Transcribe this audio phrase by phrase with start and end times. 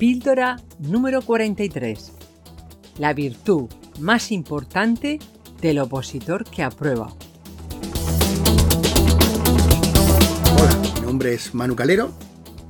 [0.00, 2.12] Píldora número 43.
[2.96, 3.68] La virtud
[3.98, 5.18] más importante
[5.60, 7.14] del opositor que aprueba.
[10.58, 12.14] Hola, mi nombre es Manu Calero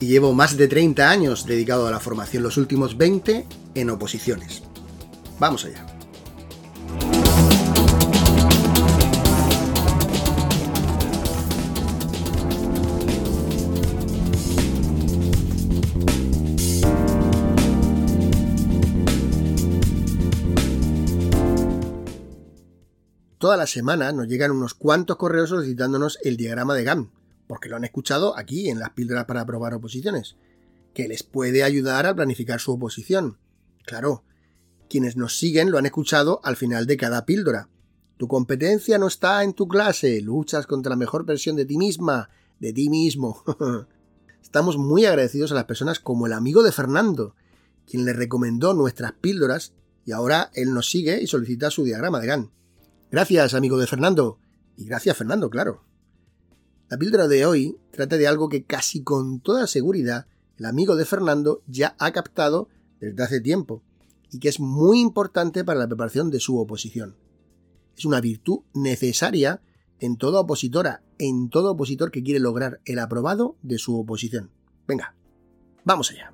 [0.01, 4.65] y llevo más de 30 años dedicado a la formación, los últimos 20 en oposiciones.
[5.39, 5.90] Vamos allá.
[23.57, 27.11] La semana nos llegan unos cuantos correos solicitándonos el diagrama de GAN,
[27.47, 30.37] porque lo han escuchado aquí en las píldoras para aprobar oposiciones,
[30.95, 33.39] que les puede ayudar a planificar su oposición.
[33.85, 34.25] Claro,
[34.89, 37.69] quienes nos siguen lo han escuchado al final de cada píldora.
[38.19, 42.29] Tu competencia no está en tu clase, luchas contra la mejor versión de ti misma,
[42.59, 43.43] de ti mismo.
[44.43, 47.35] Estamos muy agradecidos a las personas como el amigo de Fernando,
[47.87, 49.73] quien le recomendó nuestras píldoras
[50.05, 52.51] y ahora él nos sigue y solicita su diagrama de GAN.
[53.11, 54.39] Gracias, amigo de Fernando.
[54.77, 55.85] Y gracias, Fernando, claro.
[56.89, 60.27] La píldora de hoy trata de algo que casi con toda seguridad
[60.59, 62.69] el amigo de Fernando ya ha captado
[63.01, 63.83] desde hace tiempo
[64.31, 67.17] y que es muy importante para la preparación de su oposición.
[67.97, 69.61] Es una virtud necesaria
[69.99, 74.51] en toda opositora, en todo opositor que quiere lograr el aprobado de su oposición.
[74.87, 75.17] Venga,
[75.85, 76.33] vamos allá.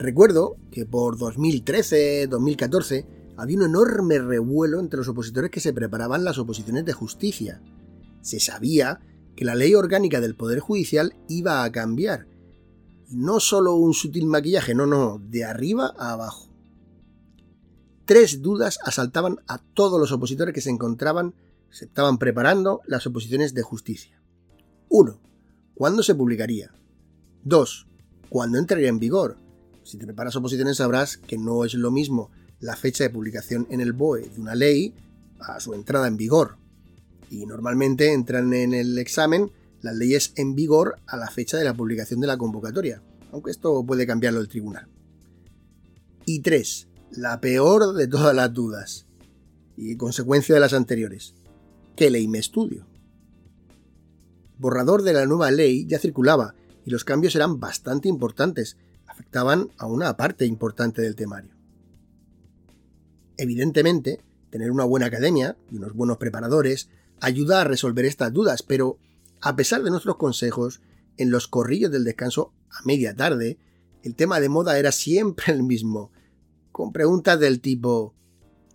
[0.00, 3.04] Recuerdo que por 2013-2014
[3.36, 7.60] había un enorme revuelo entre los opositores que se preparaban las oposiciones de justicia.
[8.22, 9.00] Se sabía
[9.36, 12.26] que la ley orgánica del Poder Judicial iba a cambiar.
[13.10, 16.48] No solo un sutil maquillaje, no, no, de arriba a abajo.
[18.06, 21.34] Tres dudas asaltaban a todos los opositores que se encontraban,
[21.68, 24.18] se estaban preparando las oposiciones de justicia.
[24.88, 25.20] 1.
[25.74, 26.72] ¿Cuándo se publicaría?
[27.44, 27.86] 2.
[28.30, 29.49] ¿Cuándo entraría en vigor?
[29.90, 32.30] Si te preparas oposiciones sabrás que no es lo mismo
[32.60, 34.94] la fecha de publicación en el BOE de una ley
[35.40, 36.58] a su entrada en vigor.
[37.28, 39.50] Y normalmente entran en el examen
[39.82, 43.02] las leyes en vigor a la fecha de la publicación de la convocatoria,
[43.32, 44.86] aunque esto puede cambiarlo el tribunal.
[46.24, 46.86] Y 3.
[47.10, 49.06] La peor de todas las dudas,
[49.76, 51.34] y consecuencia de las anteriores.
[51.96, 52.86] ¿Qué ley me estudio?
[54.56, 56.54] Borrador de la nueva ley ya circulaba
[56.86, 58.76] y los cambios eran bastante importantes,
[59.20, 61.50] afectaban a una parte importante del temario.
[63.36, 66.88] Evidentemente, tener una buena academia y unos buenos preparadores
[67.20, 68.98] ayuda a resolver estas dudas, pero
[69.42, 70.80] a pesar de nuestros consejos,
[71.18, 73.58] en los corrillos del descanso a media tarde,
[74.02, 76.10] el tema de moda era siempre el mismo,
[76.72, 78.14] con preguntas del tipo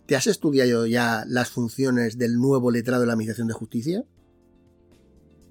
[0.06, 4.04] ¿Te has estudiado ya las funciones del nuevo letrado de la Administración de Justicia?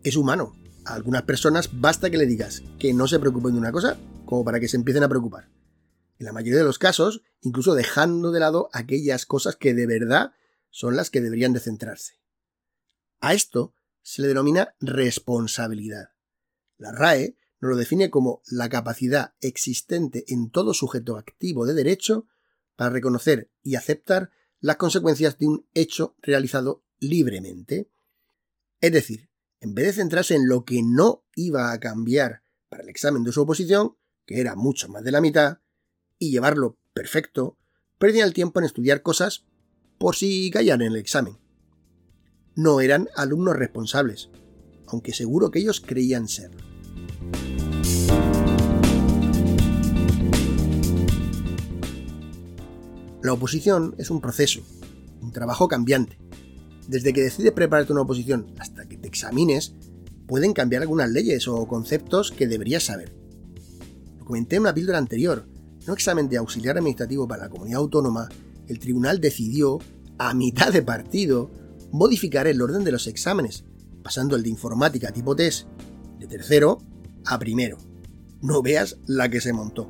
[0.04, 0.56] Es humano.
[0.86, 4.44] A algunas personas basta que le digas que no se preocupen de una cosa como
[4.44, 5.50] para que se empiecen a preocupar.
[6.18, 10.32] En la mayoría de los casos, incluso dejando de lado aquellas cosas que de verdad
[10.70, 12.22] son las que deberían de centrarse.
[13.20, 16.10] A esto se le denomina responsabilidad.
[16.78, 22.28] La RAE nos lo define como la capacidad existente en todo sujeto activo de derecho
[22.76, 27.90] para reconocer y aceptar las consecuencias de un hecho realizado libremente.
[28.82, 32.90] Es decir, en vez de centrarse en lo que no iba a cambiar para el
[32.90, 35.60] examen de su oposición, que era mucho más de la mitad,
[36.18, 37.58] y llevarlo perfecto,
[37.98, 39.46] perdían el tiempo en estudiar cosas
[39.98, 41.38] por si caían en el examen.
[42.56, 44.30] No eran alumnos responsables,
[44.88, 46.52] aunque seguro que ellos creían ser.
[53.22, 54.62] La oposición es un proceso,
[55.22, 56.18] un trabajo cambiante.
[56.88, 59.74] Desde que decides prepararte una oposición hasta que te examines,
[60.28, 63.25] pueden cambiar algunas leyes o conceptos que deberías saber
[64.26, 65.48] comenté en una píldora anterior,
[65.82, 68.28] en un examen de auxiliar administrativo para la comunidad autónoma,
[68.68, 69.80] el tribunal decidió,
[70.18, 71.52] a mitad de partido,
[71.92, 73.64] modificar el orden de los exámenes,
[74.04, 75.68] pasando el de informática tipo test
[76.20, 76.80] de tercero
[77.26, 77.78] a primero.
[78.42, 79.90] No veas la que se montó.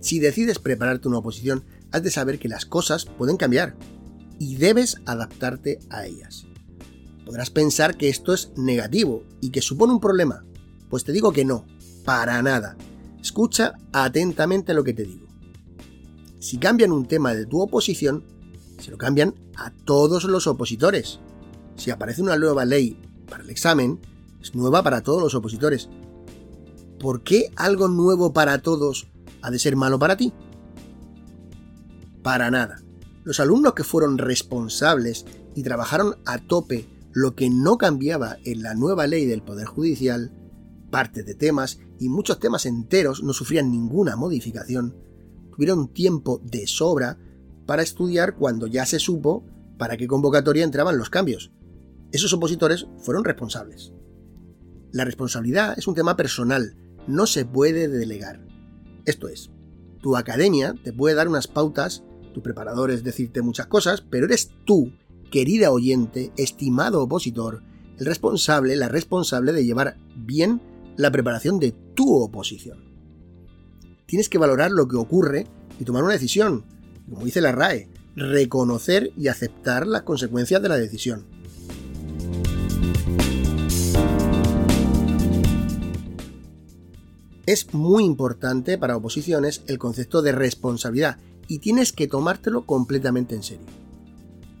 [0.00, 3.76] Si decides prepararte una oposición, has de saber que las cosas pueden cambiar.
[4.40, 6.46] y debes adaptarte a ellas.
[7.26, 10.44] Podrás pensar que esto es negativo y que supone un problema.
[10.88, 11.66] Pues te digo que no,
[12.04, 12.76] para nada.
[13.20, 15.26] Escucha atentamente lo que te digo.
[16.38, 18.24] Si cambian un tema de tu oposición,
[18.78, 21.18] se lo cambian a todos los opositores.
[21.76, 22.96] Si aparece una nueva ley
[23.28, 24.00] para el examen,
[24.40, 25.88] es nueva para todos los opositores.
[26.98, 29.08] ¿Por qué algo nuevo para todos
[29.42, 30.32] ha de ser malo para ti?
[32.22, 32.82] Para nada.
[33.24, 38.74] Los alumnos que fueron responsables y trabajaron a tope lo que no cambiaba en la
[38.74, 40.32] nueva ley del Poder Judicial,
[40.90, 44.96] parte de temas y muchos temas enteros no sufrían ninguna modificación,
[45.50, 47.18] tuvieron tiempo de sobra
[47.66, 49.44] para estudiar cuando ya se supo
[49.78, 51.52] para qué convocatoria entraban los cambios.
[52.12, 53.92] Esos opositores fueron responsables.
[54.92, 56.76] La responsabilidad es un tema personal,
[57.06, 58.46] no se puede delegar.
[59.04, 59.50] Esto es,
[60.00, 64.50] tu academia te puede dar unas pautas, tu preparador es decirte muchas cosas, pero eres
[64.64, 64.92] tú,
[65.30, 67.62] querida oyente, estimado opositor,
[67.98, 70.62] el responsable, la responsable de llevar bien
[70.98, 72.78] la preparación de tu oposición.
[74.04, 75.46] Tienes que valorar lo que ocurre
[75.78, 76.64] y tomar una decisión,
[77.08, 81.24] como dice la RAE, reconocer y aceptar las consecuencias de la decisión.
[87.46, 93.44] Es muy importante para oposiciones el concepto de responsabilidad y tienes que tomártelo completamente en
[93.44, 93.66] serio.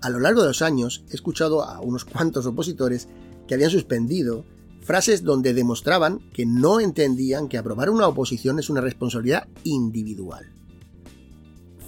[0.00, 3.08] A lo largo de los años he escuchado a unos cuantos opositores
[3.48, 4.44] que habían suspendido
[4.88, 10.50] frases donde demostraban que no entendían que aprobar una oposición es una responsabilidad individual.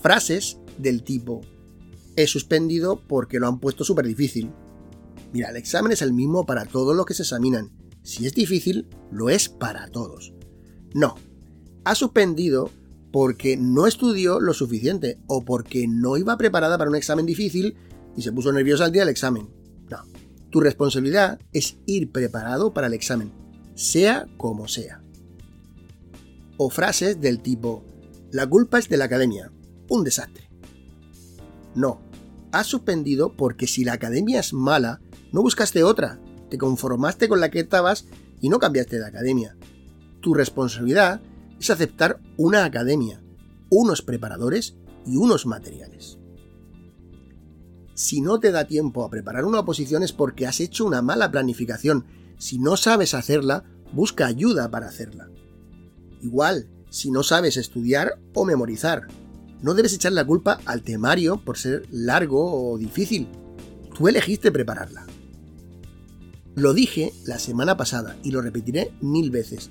[0.02, 1.40] Frases del tipo,
[2.14, 4.50] he suspendido porque lo han puesto súper difícil.
[5.32, 7.70] Mira, el examen es el mismo para todos los que se examinan.
[8.02, 10.34] Si es difícil, lo es para todos.
[10.92, 11.14] No.
[11.84, 12.70] Ha suspendido
[13.12, 17.78] porque no estudió lo suficiente o porque no iba preparada para un examen difícil
[18.14, 19.48] y se puso nerviosa al día del examen.
[20.50, 23.32] Tu responsabilidad es ir preparado para el examen,
[23.74, 25.02] sea como sea.
[26.56, 27.84] O frases del tipo,
[28.32, 29.52] la culpa es de la academia,
[29.88, 30.50] un desastre.
[31.74, 32.00] No,
[32.52, 35.00] has suspendido porque si la academia es mala,
[35.32, 36.20] no buscaste otra,
[36.50, 38.06] te conformaste con la que estabas
[38.40, 39.56] y no cambiaste de academia
[40.20, 41.20] tu responsabilidad
[41.58, 43.22] es aceptar una academia,
[43.70, 44.76] unos preparadores
[45.06, 46.18] y unos materiales.
[48.00, 51.30] Si no te da tiempo a preparar una oposición es porque has hecho una mala
[51.30, 52.06] planificación.
[52.38, 55.28] Si no sabes hacerla, busca ayuda para hacerla.
[56.22, 59.08] Igual, si no sabes estudiar o memorizar,
[59.60, 63.28] no debes echar la culpa al temario por ser largo o difícil.
[63.94, 65.04] Tú elegiste prepararla.
[66.54, 69.70] Lo dije la semana pasada y lo repetiré mil veces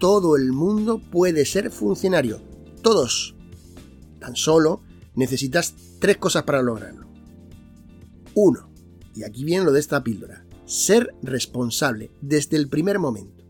[0.00, 2.40] todo el mundo puede ser funcionario.
[2.82, 3.36] Todos.
[4.18, 4.82] Tan solo
[5.14, 6.99] necesitas tres cosas para lograrlo.
[8.34, 8.70] Uno,
[9.14, 13.44] y aquí viene lo de esta píldora, ser responsable desde el primer momento.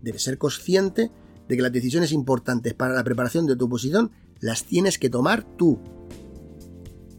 [0.00, 1.10] Debes ser consciente
[1.48, 4.10] de que las decisiones importantes para la preparación de tu oposición
[4.40, 5.78] las tienes que tomar tú.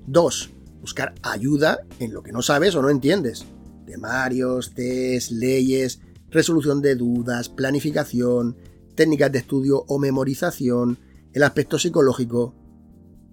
[0.05, 0.51] Dos,
[0.81, 3.45] buscar ayuda en lo que no sabes o no entiendes.
[3.85, 8.57] Temarios, test, leyes, resolución de dudas, planificación,
[8.95, 10.97] técnicas de estudio o memorización,
[11.33, 12.55] el aspecto psicológico.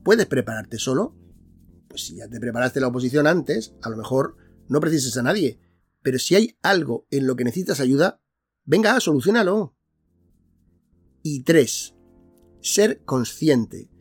[0.02, 1.14] ¿Puedes prepararte solo?
[1.94, 4.34] Pues si ya te preparaste la oposición antes, a lo mejor
[4.66, 5.60] no precisas a nadie,
[6.02, 8.20] pero si hay algo en lo que necesitas ayuda,
[8.64, 9.76] venga, solucionalo.
[11.22, 11.94] Y 3.
[12.60, 13.92] Ser consciente.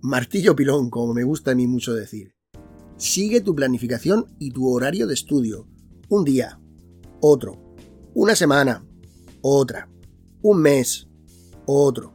[0.00, 2.36] Martillo pilón, como me gusta a mí mucho decir.
[2.96, 5.66] Sigue tu planificación y tu horario de estudio.
[6.08, 6.60] Un día,
[7.20, 7.74] otro,
[8.14, 8.86] una semana,
[9.42, 9.90] otra,
[10.40, 11.08] un mes,
[11.66, 12.14] otro.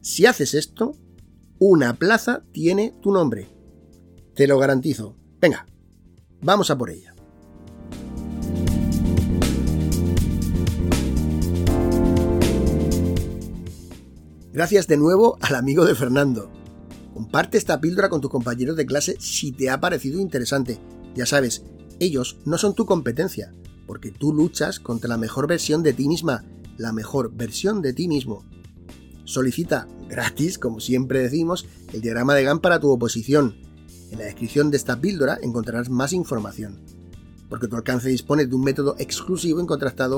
[0.00, 0.92] Si haces esto,
[1.58, 3.54] una plaza tiene tu nombre.
[4.36, 5.16] Te lo garantizo.
[5.40, 5.66] Venga,
[6.42, 7.14] vamos a por ella.
[14.52, 16.50] Gracias de nuevo al amigo de Fernando.
[17.14, 20.78] Comparte esta píldora con tus compañeros de clase si te ha parecido interesante.
[21.14, 21.64] Ya sabes,
[21.98, 23.54] ellos no son tu competencia,
[23.86, 26.44] porque tú luchas contra la mejor versión de ti misma,
[26.76, 28.44] la mejor versión de ti mismo.
[29.24, 33.65] Solicita gratis, como siempre decimos, el diagrama de GAN para tu oposición.
[34.10, 36.80] En la descripción de esta píldora encontrarás más información.
[37.48, 39.66] Porque tu alcance dispone de un método exclusivo y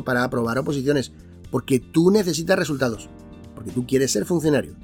[0.04, 1.12] para aprobar oposiciones,
[1.50, 3.08] porque tú necesitas resultados,
[3.54, 4.74] porque tú quieres ser funcionario,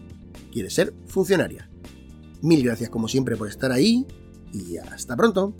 [0.52, 1.70] quieres ser funcionaria.
[2.42, 4.06] Mil gracias como siempre por estar ahí
[4.52, 5.54] y hasta pronto.